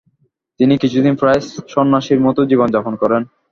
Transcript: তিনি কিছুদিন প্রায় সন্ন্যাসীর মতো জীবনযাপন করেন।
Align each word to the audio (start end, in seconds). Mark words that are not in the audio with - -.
তিনি 0.59 0.73
কিছুদিন 0.77 1.13
প্রায় 1.15 1.41
সন্ন্যাসীর 1.73 2.19
মতো 2.21 2.41
জীবনযাপন 2.51 2.93
করেন। 3.01 3.21